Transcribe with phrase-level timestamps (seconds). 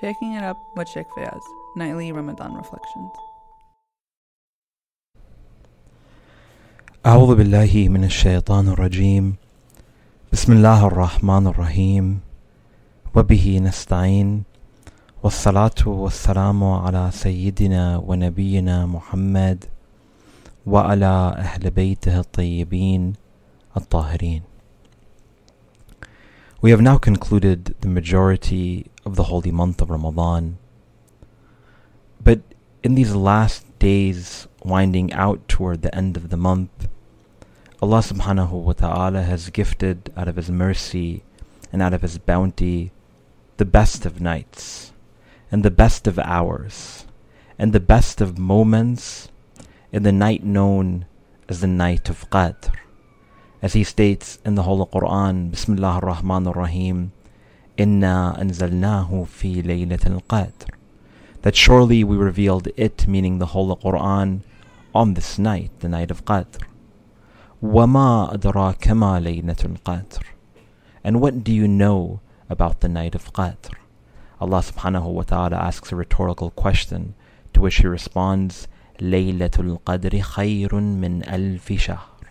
[0.00, 1.42] Shaking It Up with Sheikh Fayaz,
[1.76, 3.12] Nightly Ramadan Reflections.
[7.06, 9.36] أعوذ بالله من الشيطان الرجيم.
[10.32, 12.20] بسم الله الرحمن الرحيم.
[13.14, 14.44] وبه نستعين.
[15.22, 19.64] والصلاة والسلام على سيدنا ونبينا محمد
[20.66, 23.12] وعلى أهل بيته الطيبين
[23.76, 24.42] الطاهرين.
[26.62, 30.56] We have now concluded the majority of the holy month of Ramadan.
[32.24, 32.40] But
[32.82, 36.88] in these last days winding out toward the end of the month,
[37.82, 41.24] Allah subhanahu wa ta'ala has gifted out of His mercy
[41.70, 42.90] and out of His bounty
[43.58, 44.92] the best of nights
[45.52, 47.04] and the best of hours
[47.58, 49.28] and the best of moments
[49.92, 51.04] in the night known
[51.50, 52.72] as the night of Qadr.
[53.60, 57.12] As he states in the Holy Quran, Bismillah ar-Rahman ar-Rahim,
[57.77, 60.69] Inna anzalnahu fi laylat al-Qadr.
[61.43, 64.41] That surely we revealed it, meaning the Holy Quran,
[64.95, 66.63] on this night, the night of Qadr.
[67.63, 70.23] وَمَا أَدْرَاكَ مَا لَيْلَةُ الْقَدْرِ
[71.03, 72.19] And what do you know
[72.49, 73.73] about the night of Qadr?
[74.39, 77.15] Allah subhanahu wa ta'ala asks a rhetorical question,
[77.53, 78.67] to which he responds,
[78.99, 82.27] لَيْلَةُ الْقَدْرِ خَيْرٌ مِّنْ أَلْفِ شَهْرٍ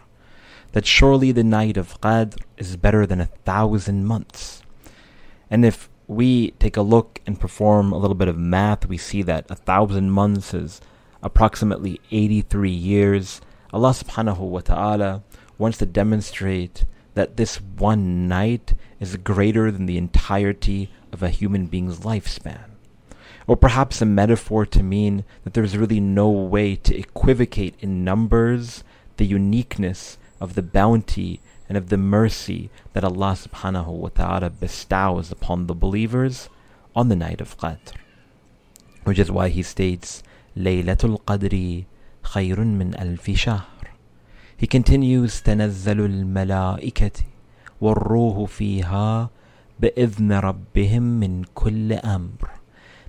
[0.73, 4.50] That surely the night of Qadr is better than a thousand months.
[5.52, 9.22] And if we take a look and perform a little bit of math, we see
[9.24, 10.80] that a thousand months is
[11.22, 13.42] approximately 83 years,
[13.74, 15.24] Allah subhanahu wa ta'ala
[15.58, 21.68] wants to demonstrate that this one night is greater than the entirety of a human
[21.68, 22.72] being's lifespan.
[23.46, 28.86] Or perhaps a metaphor to mean that there's really no way to equivocate in numbers
[29.18, 35.33] the uniqueness of the bounty and of the mercy that Allah subhanahu wa ta'ala bestows
[35.33, 36.49] upon the believers
[36.95, 37.93] on the night of Qadr.
[39.05, 40.23] Which is why he states,
[40.57, 41.87] Laylatul Qadri
[42.27, 43.87] خير من ألف شهر
[44.57, 47.25] He continues تنزل الملائكة
[47.81, 49.31] والروح فيها
[49.81, 52.49] بإذن ربهم من كل أمر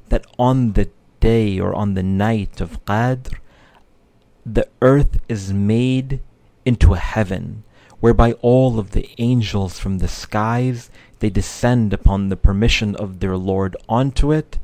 [0.09, 0.89] That on the
[1.19, 3.37] day or on the night of Qadr
[4.45, 6.19] the earth is made
[6.65, 7.63] into a heaven
[8.02, 10.90] whereby all of the angels from the skies
[11.20, 14.58] they descend upon the permission of their Lord onto it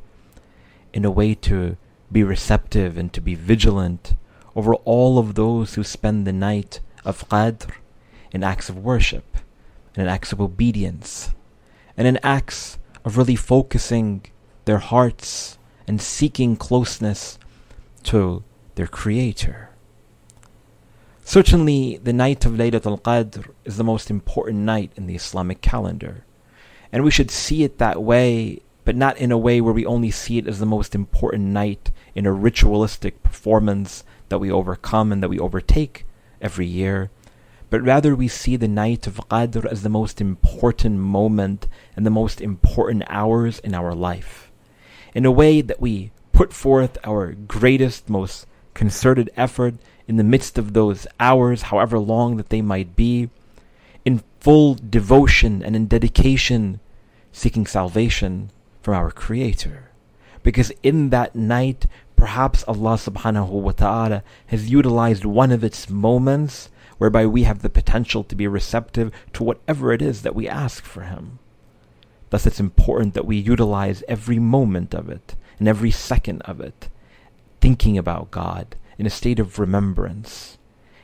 [0.93, 1.77] in a way to
[2.11, 4.13] be receptive and to be vigilant
[4.57, 7.71] over all of those who spend the night of Qadr
[8.33, 9.37] in acts of worship
[9.95, 11.33] and in acts of obedience
[11.95, 14.25] and in acts of really focusing
[14.65, 15.57] their hearts
[15.87, 17.39] and seeking closeness
[18.03, 18.43] to
[18.75, 19.68] their Creator.
[21.29, 26.25] Certainly, the night of Laylatul Qadr is the most important night in the Islamic calendar.
[26.91, 30.09] And we should see it that way, but not in a way where we only
[30.09, 35.21] see it as the most important night in a ritualistic performance that we overcome and
[35.21, 36.03] that we overtake
[36.41, 37.11] every year,
[37.69, 42.09] but rather we see the night of Qadr as the most important moment and the
[42.09, 44.49] most important hours in our life.
[45.13, 49.75] In a way that we put forth our greatest, most concerted effort
[50.09, 53.29] in the midst of those hours, however long that they might be,
[54.03, 56.79] in full devotion and in dedication,
[57.31, 58.49] seeking salvation
[58.81, 59.91] from our Creator.
[60.41, 66.69] Because in that night, perhaps Allah subhanahu wa ta'ala has utilized one of its moments
[66.97, 70.83] whereby we have the potential to be receptive to whatever it is that we ask
[70.85, 71.37] for Him.
[72.31, 76.89] Thus, it's important that we utilize every moment of it and every second of it,
[77.61, 80.59] thinking about God in a state of remembrance,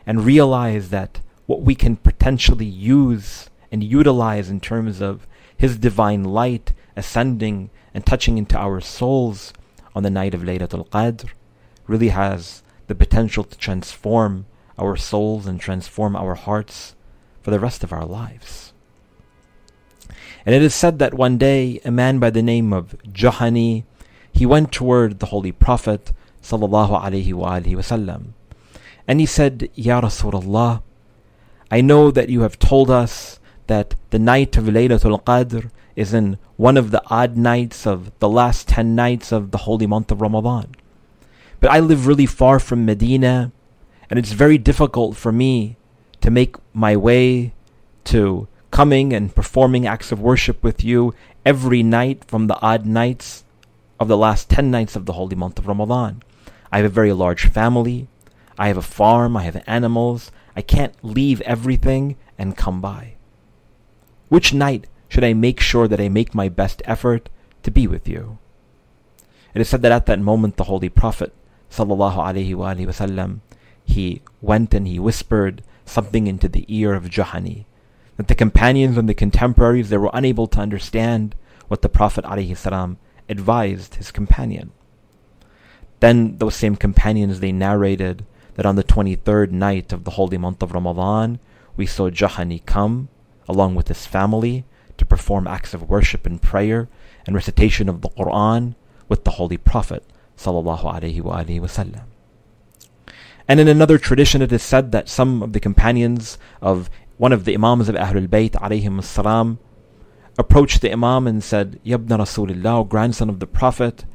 [0.05, 5.25] and realize that what we can potentially use and utilize in terms of
[5.57, 9.53] His divine light ascending and touching into our souls
[9.95, 11.29] on the night of Laylatul Qadr
[11.87, 14.45] really has the potential to transform
[14.77, 16.95] our souls and transform our hearts
[17.41, 18.73] for the rest of our lives.
[20.45, 23.83] And it is said that one day a man by the name of Juhani,
[24.31, 26.11] he went toward the Holy Prophet
[26.45, 27.01] sallallahu
[27.75, 28.33] wasallam,
[29.07, 30.83] and he said, Ya Rasulullah,
[31.71, 36.37] I know that you have told us that the night of Laylatul Qadr is in
[36.55, 40.21] one of the odd nights of the last ten nights of the holy month of
[40.21, 40.75] Ramadan.
[41.59, 43.51] But I live really far from Medina,
[44.09, 45.77] and it's very difficult for me
[46.21, 47.53] to make my way
[48.05, 53.43] to coming and performing acts of worship with you every night from the odd nights
[53.99, 56.21] of the last 10 nights of the holy month of Ramadan.
[56.71, 58.07] I have a very large family.
[58.57, 59.37] I have a farm.
[59.37, 60.31] I have animals.
[60.55, 63.15] I can't leave everything and come by.
[64.29, 67.29] Which night should I make sure that I make my best effort
[67.63, 68.37] to be with you?
[69.53, 71.33] It is said that at that moment the Holy Prophet
[71.71, 73.39] sallallahu alaihi wasallam
[73.83, 77.65] he went and he whispered something into the ear of Juhani
[78.17, 81.35] that the companions and the contemporaries they were unable to understand
[81.67, 82.97] what the Prophet ﷺ
[83.27, 84.71] advised his companion.
[86.05, 90.61] Then those same companions they narrated that on the 23rd night of the holy month
[90.61, 91.39] of Ramadan,
[91.75, 93.09] we saw Juhani come
[93.49, 94.65] along with his family
[94.97, 96.89] to perform acts of worship and prayer
[97.25, 98.75] and recitation of the Quran
[99.09, 100.03] with the Holy Prophet
[100.37, 102.03] sallallahu alaihi wasallam.
[103.47, 106.87] And in another tradition, it is said that some of the companions of
[107.17, 109.57] one of the Imams of Ahlul Bayt alayhim
[110.37, 114.05] approached the Imam and said, Yabna Rasulullah, grandson of the Prophet,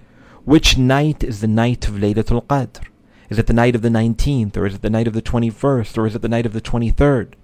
[0.45, 2.85] which night is the night of Laylatul Qadr?
[3.29, 5.99] Is it the night of the 19th, or is it the night of the 21st,
[5.99, 7.35] or is it the night of the 23rd?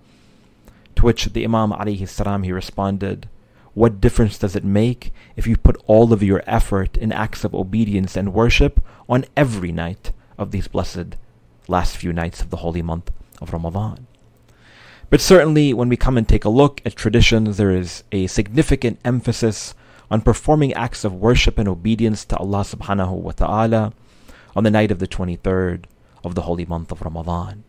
[0.97, 3.29] To which the Imam alayhi salam he responded,
[3.75, 7.55] What difference does it make if you put all of your effort in acts of
[7.55, 11.17] obedience and worship on every night of these blessed
[11.69, 14.07] last few nights of the holy month of Ramadan?
[15.09, 18.99] But certainly, when we come and take a look at traditions, there is a significant
[19.05, 19.75] emphasis
[20.11, 23.93] on performing acts of worship and obedience to Allah subhanahu wa ta'ala
[24.55, 25.85] on the night of the 23rd
[26.25, 27.65] of the holy month of Ramadan.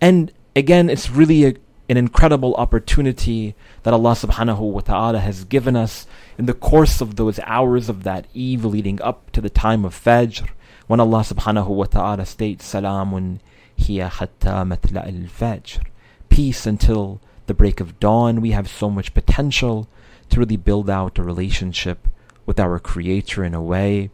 [0.00, 1.54] And again, it's really a,
[1.88, 6.06] an incredible opportunity that Allah subhanahu wa ta'ala has given us
[6.36, 9.94] in the course of those hours of that eve leading up to the time of
[9.94, 10.48] Fajr,
[10.86, 13.40] when Allah subhanahu wa ta'ala states, Salamun
[13.76, 15.80] hiya hatta matla al-Fajr
[16.28, 18.40] peace until the break of dawn.
[18.40, 19.88] We have so much potential
[20.30, 22.08] to really build out a relationship
[22.46, 24.10] with our Creator in a way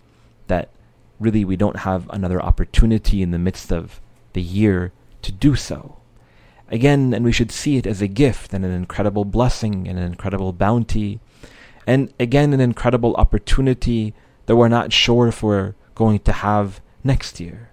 [0.48, 0.70] that
[1.20, 4.00] really we don't have another opportunity in the midst of
[4.32, 5.96] the year to do so.
[6.68, 10.04] Again, and we should see it as a gift and an incredible blessing and an
[10.04, 11.20] incredible bounty,
[11.86, 14.14] and again, an incredible opportunity
[14.46, 17.70] that we're not sure if we're going to have next year.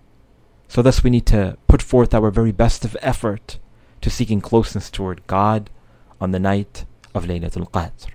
[0.67, 3.57] So, thus, we need to put forth our very best of effort
[4.01, 5.69] to seeking closeness toward God
[6.19, 8.07] on the night of Laylatul Qadr.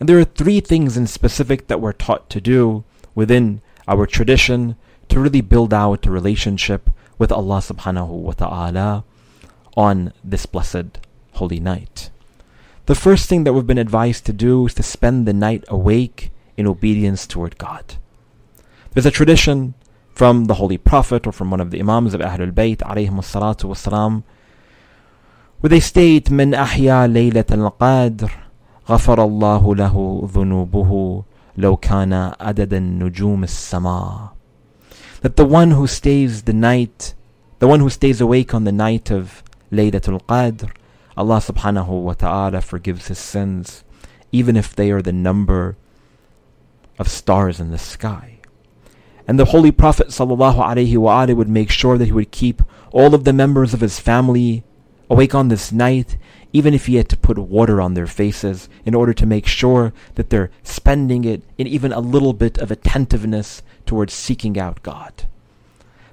[0.00, 4.76] And there are three things in specific that we're taught to do within our tradition
[5.08, 9.04] to really build out a relationship with Allah subhanahu wa ta'ala
[9.76, 10.98] on this blessed
[11.34, 12.10] holy night.
[12.86, 16.30] The first thing that we've been advised to do is to spend the night awake
[16.56, 17.96] in obedience toward God.
[18.92, 19.74] There's a tradition
[20.12, 23.70] from the Holy Prophet or from one of the Imams of Ahlul Bayt alayhim salatu
[23.70, 24.22] wasalam
[25.60, 28.30] where they state من أحيا ليلة القدر
[28.88, 31.22] غفر الله له ذنوبه
[31.56, 34.34] لو كان عدد النجوم السماء
[35.22, 37.14] that the one who stays the night
[37.60, 39.42] the one who stays awake on the night of
[39.72, 40.70] Laylatul Qadr
[41.16, 43.84] Allah subhanahu wa ta'ala forgives his sins
[44.32, 45.76] even if they are the number
[46.98, 48.38] of stars in the sky
[49.26, 52.62] and the Holy Prophet sallallahu alaihi wasallam would make sure that he would keep
[52.92, 54.62] all of the members of his family
[55.09, 56.17] awake on this night,
[56.53, 59.93] even if he had to put water on their faces in order to make sure
[60.15, 65.25] that they're spending it in even a little bit of attentiveness towards seeking out God.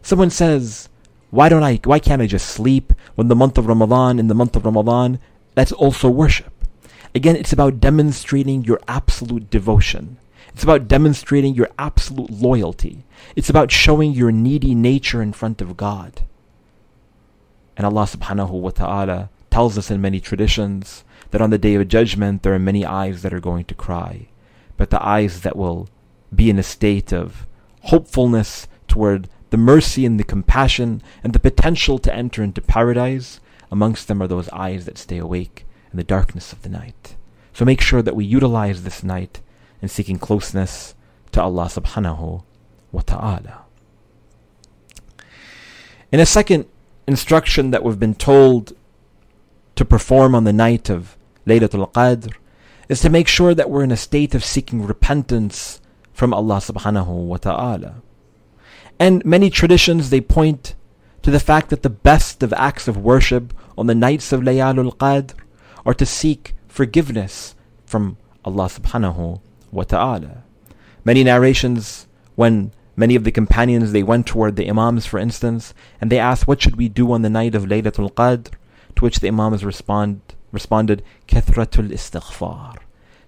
[0.03, 0.89] Someone says,
[1.31, 4.35] why don't I why can't I just sleep when the month of Ramadan in the
[4.35, 5.19] month of Ramadan
[5.55, 6.53] that's also worship.
[7.15, 10.19] Again, it's about demonstrating your absolute devotion.
[10.53, 13.05] It's about demonstrating your absolute loyalty.
[13.35, 16.23] It's about showing your needy nature in front of God.
[17.77, 21.89] And Allah subhanahu wa ta'ala tells us in many traditions that on the day of
[21.89, 24.29] judgment there are many eyes that are going to cry.
[24.77, 25.89] But the eyes that will
[26.35, 27.47] be in a state of
[27.83, 33.41] hopefulness toward the mercy and the compassion and the potential to enter into paradise,
[33.71, 37.17] amongst them are those eyes that stay awake in the darkness of the night.
[37.53, 39.41] So make sure that we utilize this night
[39.81, 40.95] in seeking closeness
[41.33, 42.43] to Allah subhanahu
[42.93, 43.65] wa ta'ala.
[46.13, 46.67] In a second
[47.07, 48.75] instruction that we've been told
[49.77, 52.35] to perform on the night of Laylatul Qadr
[52.89, 55.81] is to make sure that we're in a state of seeking repentance
[56.13, 58.03] from Allah subhanahu wa ta'ala.
[58.99, 60.75] And many traditions they point
[61.23, 64.97] to the fact that the best of acts of worship on the nights of Laylatul
[64.97, 65.35] Qadr
[65.85, 70.43] are to seek forgiveness from Allah subhanahu wa ta'ala.
[71.05, 76.11] Many narrations when Many of the companions, they went toward the Imams, for instance, and
[76.11, 78.53] they asked, What should we do on the night of Laylatul Qadr?
[78.97, 82.77] To which the Imams respond, responded, Kathratul istighfar.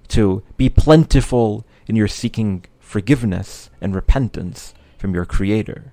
[0.09, 5.93] To be plentiful in your seeking forgiveness and repentance from your Creator.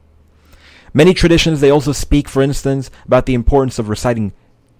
[0.93, 4.31] Many traditions, they also speak, for instance, about the importance of reciting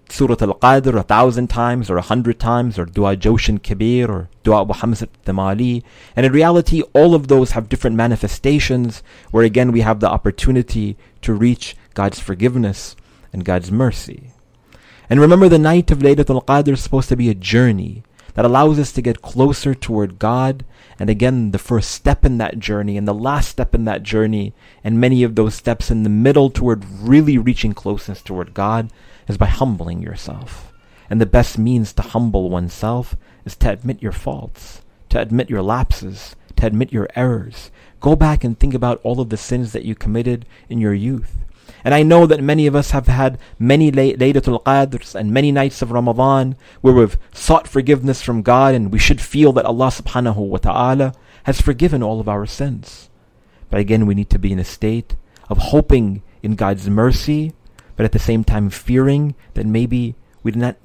[0.09, 4.62] Surah Al-Qadr a thousand times or a hundred times or Dua Jawshan Kabir or Dua
[4.62, 5.83] Abu Hamza Thumali.
[6.15, 10.95] And in reality, all of those have different manifestations where again we have the opportunity
[11.21, 12.95] to reach God's forgiveness
[13.33, 14.31] and God's mercy.
[15.09, 18.03] And remember the night of Laylatul Qadr is supposed to be a journey
[18.35, 20.63] that allows us to get closer toward God.
[20.99, 24.53] And again, the first step in that journey and the last step in that journey
[24.83, 28.91] and many of those steps in the middle toward really reaching closeness toward God
[29.27, 30.71] is by humbling yourself.
[31.09, 33.15] And the best means to humble oneself
[33.45, 37.71] is to admit your faults, to admit your lapses, to admit your errors.
[37.99, 41.37] Go back and think about all of the sins that you committed in your youth.
[41.84, 45.81] And I know that many of us have had many Laylatul Qadrs and many nights
[45.81, 50.38] of Ramadan where we've sought forgiveness from God and we should feel that Allah subhanahu
[50.38, 53.10] wa ta'ala has forgiven all of our sins.
[53.69, 55.15] But again, we need to be in a state
[55.50, 57.53] of hoping in God's mercy
[57.95, 60.75] but at the same time fearing that maybe we did not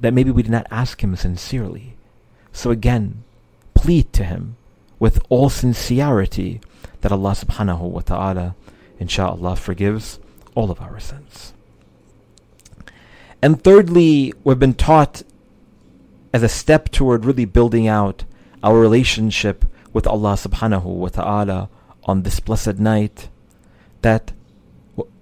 [0.00, 1.96] that maybe we did not ask him sincerely.
[2.52, 3.22] So again,
[3.74, 4.56] plead to him
[4.98, 6.60] with all sincerity
[7.02, 8.54] that Allah subhanahu wa ta'ala
[8.98, 10.18] inshallah forgives
[10.54, 11.52] all of our sins.
[13.42, 15.22] And thirdly, we've been taught
[16.32, 18.24] as a step toward really building out
[18.62, 21.68] our relationship with Allah subhanahu wa ta'ala
[22.04, 23.28] on this blessed night
[24.02, 24.32] that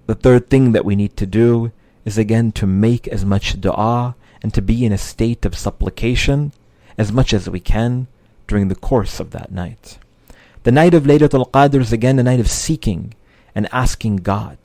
[0.07, 1.71] the third thing that we need to do
[2.05, 6.51] is again to make as much dua and to be in a state of supplication
[6.97, 8.07] as much as we can
[8.47, 9.99] during the course of that night.
[10.63, 13.13] The night of Laylatul Qadr is again a night of seeking
[13.55, 14.57] and asking God.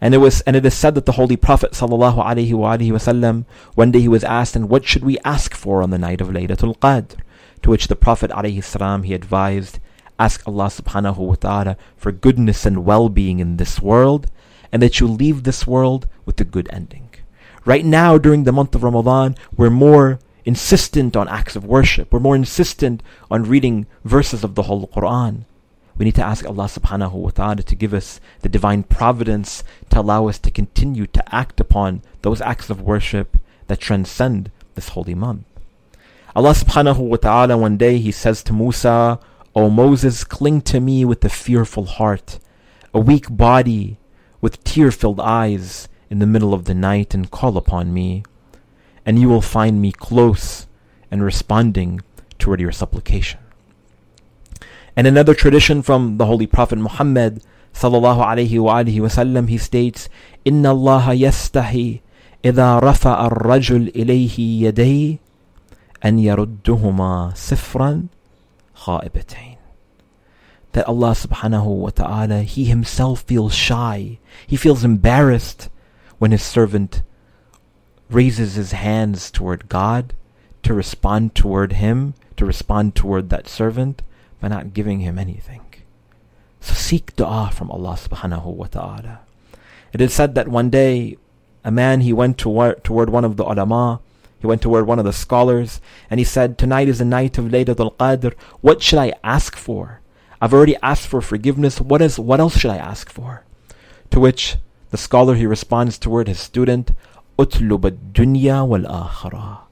[0.00, 3.90] And it was and it is said that the Holy Prophet sallallahu alaihi wasallam one
[3.90, 6.78] day he was asked, and what should we ask for on the night of Laylatul
[6.78, 7.16] Qadr?
[7.62, 9.80] To which the Prophet alayhi salam he advised,
[10.18, 14.28] Ask Allah subhanahu wa ta'ala for goodness and well-being in this world
[14.72, 17.08] and that you leave this world with a good ending.
[17.64, 22.12] Right now, during the month of Ramadan, we're more insistent on acts of worship.
[22.12, 25.44] We're more insistent on reading verses of the whole Quran.
[25.98, 30.00] We need to ask Allah subhanahu wa ta'ala to give us the divine providence to
[30.00, 33.36] allow us to continue to act upon those acts of worship
[33.66, 35.44] that transcend this holy month.
[36.36, 39.18] Allah subhanahu wa ta'ala one day he says to Musa,
[39.56, 42.38] O Moses, cling to me with a fearful heart,
[42.94, 43.98] a weak body,
[44.40, 48.22] with tear filled eyes in the middle of the night, and call upon me,
[49.04, 50.68] and you will find me close
[51.10, 52.00] and responding
[52.38, 53.40] toward your supplication.
[54.97, 57.41] And another tradition from the Holy Prophet Muhammad
[57.73, 60.09] sallallahu alayhi wa alihi wasallam, he states,
[60.45, 62.01] إن الله يستحي
[62.45, 65.17] إذا رفع الرجل إليه يديه
[66.05, 68.07] أن يردهما صفرا
[68.75, 69.57] خائبتين.
[70.73, 74.19] That Allah subhanahu wa ta'ala, He Himself feels shy.
[74.45, 75.69] He feels embarrassed
[76.17, 77.03] when His servant
[78.09, 80.13] raises his hands toward God
[80.63, 84.01] to respond toward Him, to respond toward that servant,
[84.40, 85.62] by not giving him anything.
[86.60, 89.20] So seek dua from Allah subhanahu wa ta'ala.
[89.92, 91.16] It is said that one day
[91.64, 94.00] a man he went toward, toward one of the ulama
[94.38, 97.46] he went toward one of the scholars and he said, Tonight is the night of
[97.46, 98.34] Laylatul Qadr.
[98.60, 100.00] What should I ask for?
[100.40, 101.80] I've already asked for forgiveness.
[101.80, 103.44] What is what else should I ask for?
[104.10, 104.56] To which
[104.90, 106.92] the scholar he responds toward his student,
[107.36, 109.62] Utlub dunya wal akhirah.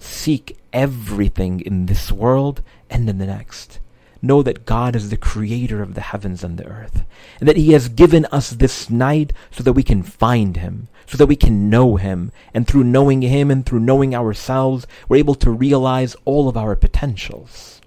[0.00, 3.78] Seek everything in this world and in the next.
[4.20, 7.04] Know that God is the creator of the heavens and the earth,
[7.38, 11.16] and that He has given us this night so that we can find Him, so
[11.16, 12.32] that we can know Him.
[12.52, 16.74] And through knowing Him and through knowing ourselves, we're able to realize all of our
[16.74, 17.77] potentials.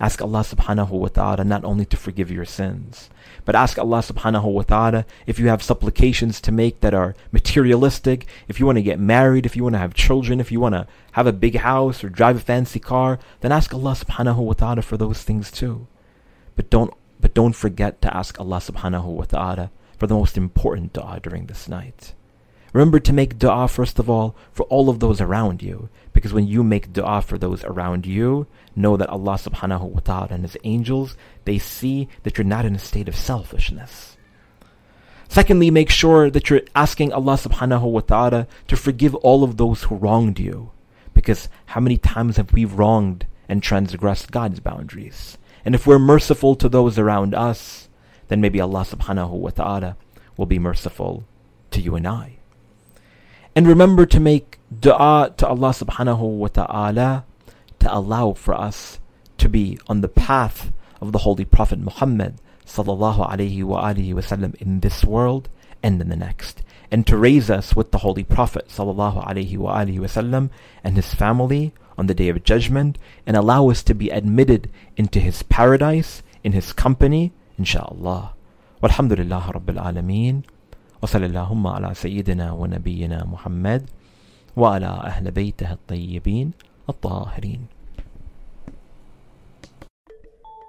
[0.00, 3.10] Ask Allah subhanahu wa ta'ala not only to forgive your sins,
[3.44, 8.26] but ask Allah subhanahu wa ta'ala if you have supplications to make that are materialistic,
[8.46, 10.74] if you want to get married, if you want to have children, if you want
[10.74, 14.52] to have a big house or drive a fancy car, then ask Allah subhanahu wa
[14.52, 15.86] ta'ala for those things too.
[16.54, 20.92] But don't but don't forget to ask Allah subhanahu wa ta'ala for the most important
[20.92, 22.14] dua during this night.
[22.72, 25.88] Remember to make dua first of all for all of those around you.
[26.12, 28.46] Because when you make dua for those around you,
[28.76, 32.74] know that Allah subhanahu wa ta'ala and His angels, they see that you're not in
[32.74, 34.16] a state of selfishness.
[35.28, 39.84] Secondly, make sure that you're asking Allah subhanahu wa ta'ala to forgive all of those
[39.84, 40.70] who wronged you.
[41.14, 45.36] Because how many times have we wronged and transgressed God's boundaries?
[45.64, 47.88] And if we're merciful to those around us,
[48.28, 49.96] then maybe Allah subhanahu wa ta'ala
[50.36, 51.24] will be merciful
[51.72, 52.37] to you and I.
[53.54, 57.24] And remember to make dua to Allah subhanahu wa ta'ala
[57.80, 58.98] to allow for us
[59.38, 62.36] to be on the path of the Holy Prophet Muhammad
[62.66, 65.48] sallallahu alihi wasallam in this world
[65.82, 66.62] and in the next.
[66.90, 70.50] and to raise us with the Holy Prophet sallallahu alaihi wasallam
[70.82, 75.20] and his family on the day of judgment and allow us to be admitted into
[75.20, 78.32] his paradise in his company inshallah
[78.82, 80.44] walhamdulillah rabbil alameen
[81.02, 83.90] وصلى اللهم على سيدنا ونبينا محمد
[84.56, 86.52] وعلى أهل بيته الطيبين
[86.88, 87.66] الطاهرين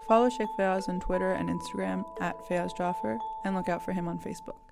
[0.09, 4.07] Follow Sheikh Fayaz on Twitter and Instagram at Fayaz Jaffer and look out for him
[4.07, 4.69] on Facebook.